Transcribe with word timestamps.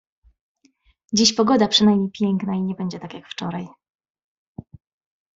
Dziś 1.13 1.35
pogoda 1.35 1.67
przynajmniej 1.67 2.11
piękna 2.11 2.55
i 2.55 2.61
nie 2.61 2.75
będzie 2.75 2.99
tak, 2.99 3.13
jak 3.13 3.27
wczoraj. 3.29 3.67